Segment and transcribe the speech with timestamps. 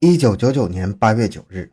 [0.00, 1.72] 一九九九年八月九日，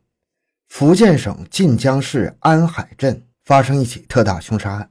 [0.70, 4.90] 福建省晋江市安海镇发生一起特大凶杀案。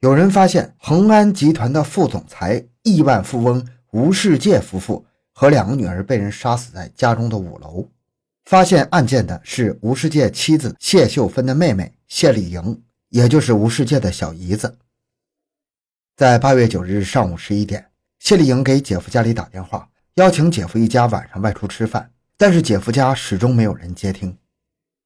[0.00, 7.88] 有人发现恒安集团的副总裁、亿万富翁吴世界夫妇和两个女儿被人杀死在家中的五楼。
[8.44, 14.76] 发现案件的是吴世界妻子谢秀芬的妹妹谢丽莹，也就是吴世界的小姨子。
[16.14, 17.86] 在八月九日上午十一点，
[18.18, 22.10] 谢丽莹给姐夫家里打电话，邀请姐夫一家晚上外出吃饭。
[22.38, 24.36] 但是姐夫家始终没有人接听，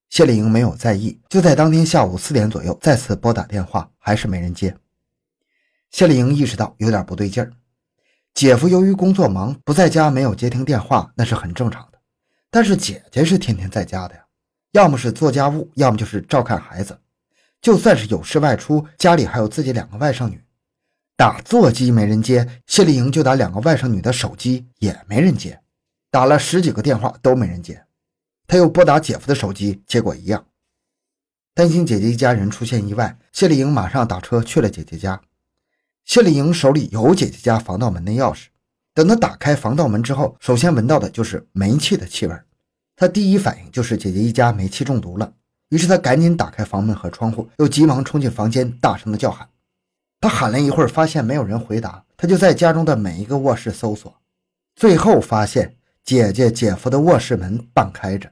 [0.08, 4.76] 谢丽莹没有在意，就在当天下午四点左右再次拨打电话，还是没人接。
[5.90, 7.52] 谢丽莹意识到有点不对劲儿，
[8.34, 11.98] 姐夫由于工作忙不在家，没有接听电话那是很正常的。
[12.50, 14.24] 但是姐姐是天天在家的呀，
[14.72, 16.98] 要么是做家务，要么就是照看孩子。
[17.60, 20.42] 就算是有事外出，家里还有自己两个外甥女，
[21.16, 25.60] 打座机没人接，谢丽莹就打两个外甥女的手机也没人接。
[26.10, 27.84] 打了十几个电话都没人接，
[28.48, 30.44] 他又拨打姐夫的手机，结果一样。
[31.54, 35.20] 担心姐姐一家人出现意外，谢丽莹马上打车去了姐姐家。
[36.04, 38.46] 谢丽莹手里有姐姐家防盗门的钥匙，
[38.92, 42.36] 等她打开防盗门之后，首先闻到的就是煤气的气味。
[42.96, 45.32] 她第一反应就是姐姐一家煤气中毒了，
[45.68, 49.48] 于是她赶紧打开房门和窗户，又急忙冲进房间，大声的叫喊。
[50.20, 54.12] 她喊了一会儿，发现没有人回答，她就在家中的每一个卧室搜索，
[54.74, 55.76] 最后发现。
[56.10, 58.28] 姐姐、姐夫的卧室门半开着，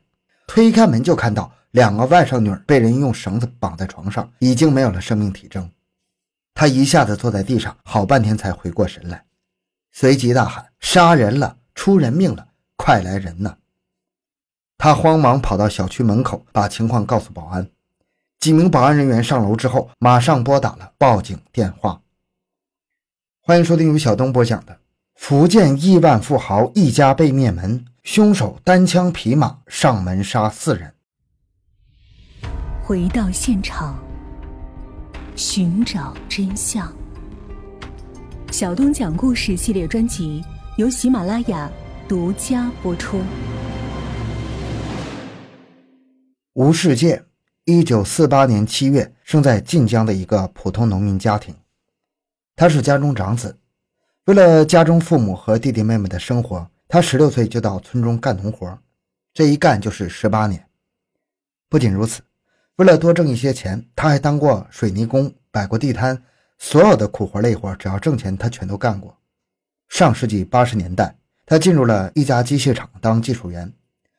[0.48, 5.70] 推开门就看到两个外甥女被人用绳子绑在床上，已经没有了生命体征。
[6.54, 9.24] 他一下子坐在地上，好半天才回过神来，
[9.92, 11.56] 随即大喊：“杀人了！
[11.76, 12.48] 出人命了！
[12.74, 13.56] 快来人呐！”
[14.76, 17.70] 他慌忙跑到小区门口，把情况告诉保安。
[18.40, 22.02] 几名保安人员上楼之后，马上拨打了报警电话。
[23.40, 24.76] 欢迎收听由小东播讲的。
[25.18, 30.94] 福建亿万富豪一家被灭门，凶手单枪匹马上门杀四人。
[32.82, 33.98] 回到现场，
[35.34, 36.90] 寻找真相。
[38.52, 40.42] 小东讲故事系列专辑
[40.78, 41.70] 由喜马拉雅
[42.08, 43.20] 独家播出。
[46.54, 47.22] 吴世界，
[47.64, 51.54] 一九四八年七月生在晋江的一个普通农民家庭，
[52.56, 53.58] 他是家中长子。
[54.28, 58.78] 为了家中父母和弟弟妹妹的生活，他十六岁就到村中干农活，
[59.32, 60.62] 这一干就是十八年。
[61.70, 62.20] 不仅如此，
[62.76, 66.22] 为了多挣一些钱，他还当过水泥工，摆过地摊，
[66.58, 69.16] 所有的苦活累活，只要挣钱，他全都干过。
[69.88, 71.16] 上世纪八十年代，
[71.46, 73.72] 他进入了一家机械厂当技术员，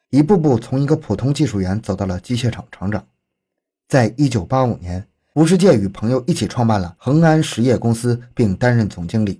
[0.09, 3.05] 一步步从一个普通技术员走到了机械厂厂长。
[3.87, 9.39] 在一九八五年，吴世界与朋友一起创办了恒安实业公司，并担任总经理。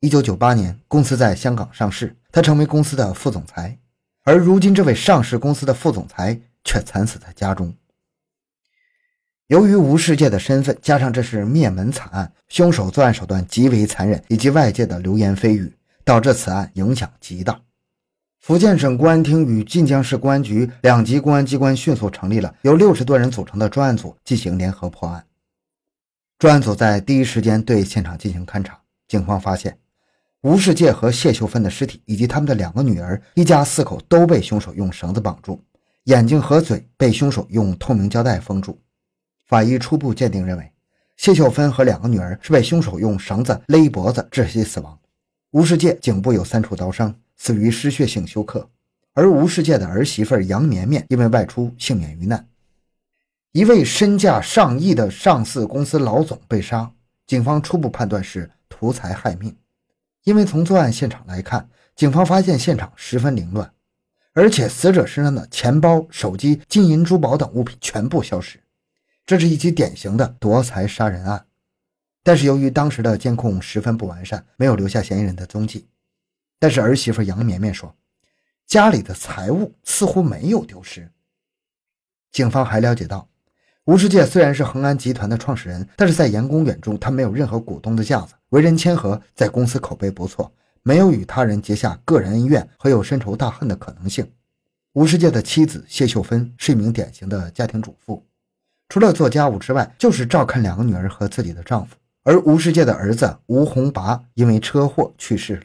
[0.00, 3.78] 一九九八年，公司在香港上市，他成为公司的副总裁。
[4.24, 7.74] 而如今，这位上市公司的副总裁却惨死在家中。
[9.48, 17.60] 由于吴世界的身份，加上这是灭门惨案，凶手作案手段极为残忍，以及外界的流言蜚语，导致此案影响极大。
[18.38, 25.26] 福建省公安厅与晋江市公安局两级公安机关迅速成立了由六十多人组成的专案组，进行联合破案。
[26.38, 29.76] 专案组在第一时间对现场进行勘查，警方发现。
[30.42, 35.62] 吴世界和谢秀芬的尸体，以及他们的两个女儿，一家四口都被凶手用绳子绑住，
[36.04, 38.80] 眼睛和嘴被凶手用透明胶带封住。
[39.46, 40.72] 法医初步鉴定认为，
[41.18, 44.98] 谢秀芬和两个女儿是被凶手用绳子勒脖子窒息死亡。
[45.50, 48.66] 吴世界颈部有三处刀伤，死于失血性休克。
[49.12, 52.48] 而吴世界的儿媳妇杨绵绵因为外出幸免于难。
[53.52, 56.90] 一位身价上亿的上市公司老总被杀，
[57.26, 59.54] 警方初步判断是图财害命。
[60.30, 63.68] 因为从作案现场来看，警方发现现场十分凌乱，
[64.32, 68.60] 而且死者身上的钱包、手机、金银珠宝等物品全部消失，
[69.26, 71.44] 这是一起典型的夺财杀人案。
[72.22, 75.88] 但是由于当时的监控十分不完善，没有留下嫌疑人的踪迹。
[76.60, 77.92] 但是儿媳妇杨绵绵说，
[78.68, 81.10] 家里的财物似乎没有丢失。
[82.30, 83.28] 警方还了解到。
[83.86, 90.52] 吴世界虽然是恒安集团的创始人，但是在员工眼中，他没有任何股东的架子，为人谦和，在公司口碑不错，
[90.82, 94.30] 没有与他人结下个人恩怨和有深仇大恨的可能性。
[94.94, 98.26] 吴世界的妻子谢秀芬是一名典型的家庭主妇，
[98.88, 101.96] 除了做家务之外，就是照看两个女儿和自己的丈夫。
[102.22, 105.62] 而吴世界的儿子吴洪拔因为车祸去世了。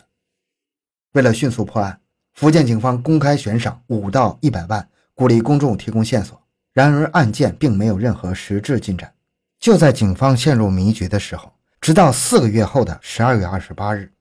[1.13, 1.99] 为了迅速破案，
[2.33, 6.39] 福建警方公开悬赏五到一百万，鼓励公众提供线索。
[6.71, 9.13] 然而，案件并没有任何实质进展。
[9.59, 11.51] 就在警方陷入迷局的时候，
[11.85, 14.11] 直到四个月后的十二月二十八日，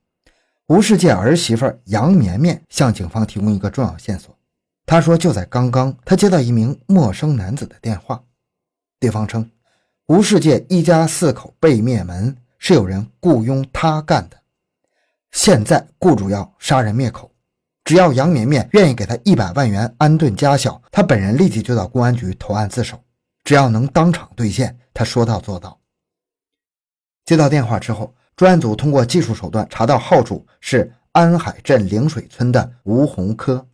[0.66, 4.36] 吴世界儿媳妇杨绵绵向警方提供一个重要线索。
[4.84, 8.22] 她说，就在刚刚，她接到一名陌生男子的电话，
[9.00, 9.50] 对方称
[10.08, 14.36] 吴世界一家四口被灭门是有人雇佣他干的，
[15.32, 17.32] 现在雇主要杀人灭口，
[17.82, 23.02] 只要杨绵绵愿意给他一百万元安顿家小，他本人立即就到公安局投案自首。
[23.42, 25.80] 只要能当场兑现，他说到做到。
[27.24, 33.66] 接到电话之后，专案组通过技术手段查到号主是安海镇灵水村的吴洪科。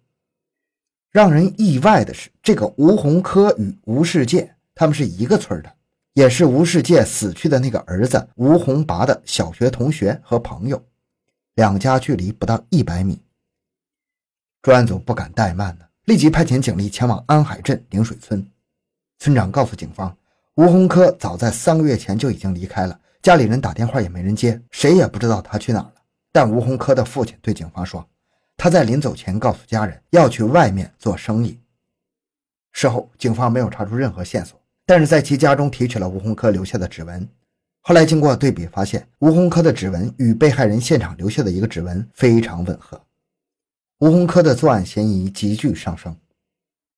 [1.11, 5.73] 让人意外的是，这个吴洪科与吴世界他们是一个村的，
[6.14, 10.81] 也是吴世界死去的那个儿子吴洪拔的小学同学和朋友，
[11.55, 13.20] 两家距离不到一百米。
[14.62, 18.47] 专案组不敢怠慢呢，立即派遣警力前往安海镇灵水村。
[19.19, 20.17] 村长告诉警方，
[20.55, 25.93] 吴洪科早在三个月前就已经离开了，家里人打电话也没人接，谁也不知道他去哪了。
[26.33, 28.09] 但吴洪科的父亲对警方说，
[28.57, 31.61] 他在临走前告诉家人要去外面做生意。
[32.73, 37.29] 事后，警方没有查出任何线索，但是在其家中提取了吴洪科留下的指纹。
[37.83, 42.99] 后来经过对比，发现吴洪科的指纹与被害人现场留下的一个指纹非常吻合，
[43.99, 46.17] 吴洪科的作案嫌疑急剧上升。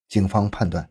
[0.08, 0.88] 警方判断。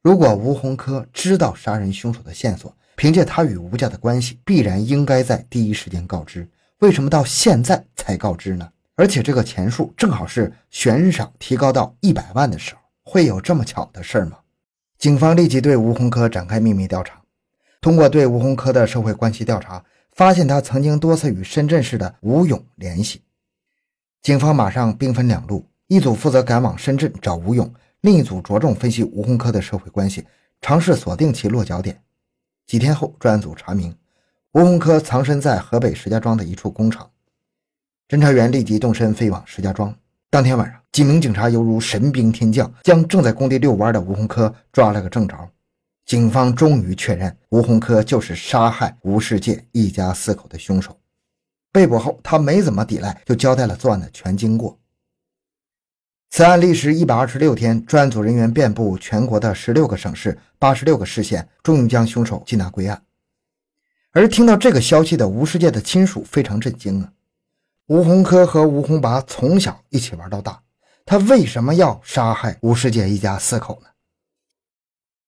[0.00, 6.48] 如果吴洪科知道杀人凶手的线索，凭借他与吴家的关系，必然应该在第一时间告知。
[6.78, 8.70] 为什么到现在才告知呢？
[8.94, 14.38] 而且这个钱数正好是悬赏提高到一百万的时候，会有这么巧的事吗？
[14.98, 17.20] 警方立即对吴洪科展开秘密调查。
[17.80, 23.20] 通过对吴洪科的社会关系调查，发现他曾经多次与深圳市的吴勇联系。
[24.20, 27.68] 警方马上兵分两路，一组负责赶往深圳找吴勇。
[28.02, 30.24] 另一组着重分析吴洪科的社会关系，
[30.60, 32.00] 尝试锁定其落脚点。
[32.66, 33.94] 几天后，专案组查明，
[34.52, 37.10] 吴洪科藏身在河北石家庄的一处工厂。
[38.08, 39.94] 侦查员立即动身飞往石家庄。
[40.30, 45.36] 当天晚上，几名警察犹如神兵天将，将正在工地遛弯的吴洪科抓了个正着。
[46.06, 50.98] 警方终于确认，吴洪科就是杀害吴世界一家四口的凶手。
[51.70, 54.78] 被捕后，他没怎么抵赖，就交代了作案的全经过。
[56.32, 63.02] 此案历时一百二十六天，专案组人员遍布全国的十六个省市、八十六个市县，终于将凶手缉拿归案。
[64.12, 67.12] 而听到这个消息的吴世界的亲属非常震惊啊！
[67.88, 70.58] 吴洪科和吴洪拔从小一起玩到大，
[71.04, 73.88] 他为什么要杀害吴世界一家四口呢？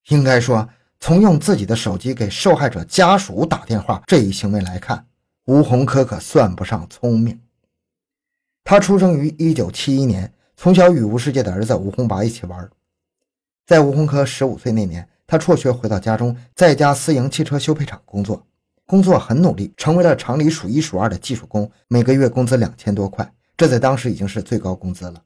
[0.09, 0.67] 应该说，
[1.01, 5.06] 从用自己的手机给受害者家属打电话这一行为来看，
[5.45, 7.39] 吴洪科可算不上聪明。
[8.65, 10.33] 他出生于一九七一年。
[10.56, 12.71] 从小与吴世界的儿子吴洪拔一起玩，
[13.67, 18.47] 在吴洪科十五岁那年，他辍学回到家中，在一家私营汽车修配厂工作，
[18.87, 25.23] 工作很努力，成为了厂里数一数二的技术工，每个月工资两千多块，这在当时已经是最高工资了。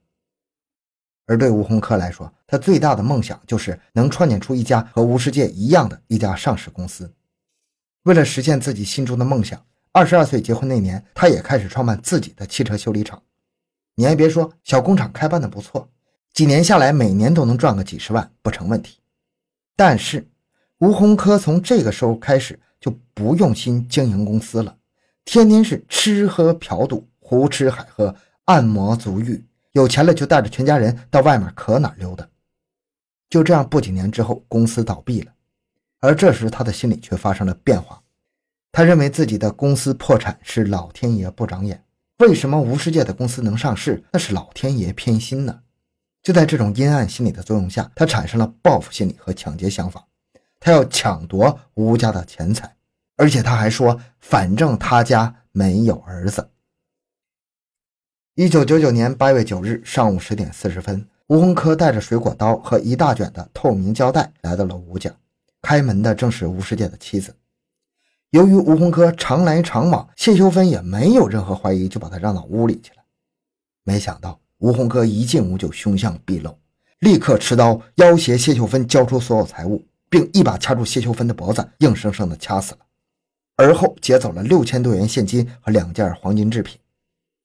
[1.25, 7.13] 而对吴洪科来说，他最大的梦想就是能创建出一家和吴世界一样的一家上市公司。
[8.03, 13.21] 为了实现自己心中的梦想，二十二岁结婚那年，他也开始创办自己的汽车修理厂。
[13.99, 15.89] 你还别说，小工厂开办的不错，
[16.31, 18.97] 几年下来每年都能赚个几十万不成问题。
[19.75, 20.25] 但是
[20.77, 24.73] 吴洪科从这个时候开始就不用心经营公司了，
[25.25, 28.15] 天天是吃喝嫖赌、胡吃海喝、
[28.45, 29.43] 按摩足浴，
[29.73, 32.25] 有钱了就带着全家人到外面可哪溜达。
[33.29, 35.33] 就这样，不几年之后，公司倒闭了。
[35.99, 38.01] 而这时他的心里却发生了变化，
[38.71, 41.83] 他认为自己的公司破产是老天爷不长眼。
[42.19, 44.03] 为什么吴世界的公司能上市？
[44.11, 45.61] 那是老天爷偏心呢？
[46.21, 50.05] 就在这种阴暗心理的作用下，他产生了报复心理和抢劫想法。
[50.59, 52.75] 他要抢夺吴家的钱财，
[53.15, 56.49] 而且他还说：“反正他家没有儿子。”
[58.35, 65.09] 一九九九年八月九日上午十点四十分，吴洪科带着水果刀和一大卷的透明胶带来到了吴家，
[65.61, 67.33] 开门的正是吴世界的妻子。
[68.31, 72.97] 由于吴洪科常来常往，谢秀芬也没有任何怀疑，就把他让到屋里去了。
[73.83, 76.55] 没想到吴洪科一进屋就凶相毕露，
[76.99, 82.79] 立刻持刀要挟谢秀芬交出所有财物，并一把掐住谢秀芬的脖子，硬生生的掐死了。
[83.55, 86.77] 而后劫走了六千多元现金和两件黄金制品。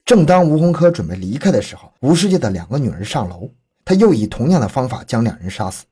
[0.05, 3.51] 正当吴洪科准备离开的时候，吴世界的两个女儿上楼，
[3.87, 5.87] 他又以同样的方法将两人杀死。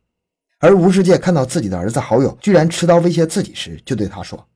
[0.58, 4.46] 而吴世界看到自己的儿子好友居然持刀威胁自己时，就对他说。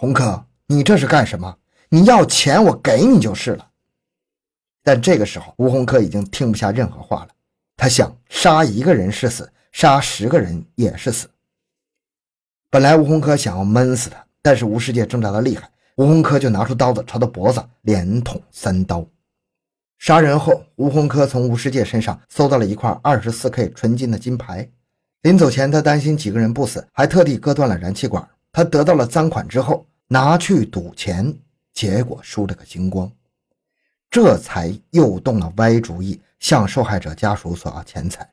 [0.00, 1.58] 洪科，你这是干什么？
[1.90, 3.68] 你要钱，我给你就是了。
[4.82, 7.28] 但这个时候，吴洪科已经听不下任何话了。
[7.76, 11.28] 他想，杀一个人是死，杀十个人也是死。
[12.70, 19.06] 本来吴洪科想要闷死他，但是吴世界挣扎的厉害，吴洪科就拿出刀子朝他脖子连捅三刀。
[19.98, 24.66] 杀人后，吴洪科从吴世界身上搜到了一块二十四 K 纯金的金牌。
[25.20, 28.26] 临走前，他担心几个人不死，还特地割断了燃气管。
[28.52, 31.38] 他得到了赃款之后，拿去赌钱，
[31.72, 33.12] 结果输了个精光，
[34.10, 38.28] 这才又动了歪主意，向受害者家属索要钱财。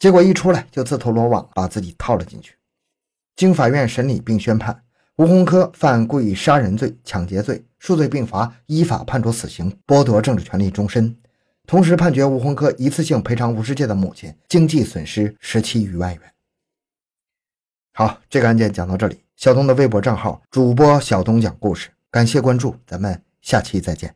[0.00, 2.56] 结果一出来就自投罗网，把自己套了进去。
[3.36, 4.82] 经法院审理并宣判，
[5.18, 7.64] 吴洪科犯故意杀人罪、抢劫罪。
[7.78, 11.16] 数罪并罚，依法判处死刑，剥夺政治权利终身。
[11.66, 16.34] 同时判决吴洪科一次性赔偿吴世界的母亲经济损失十七余万元。
[17.92, 19.23] 好，这个案件讲到这里。
[19.36, 24.14] 小东的微博账号主播小东讲故事，感谢关注，咱们下期再见。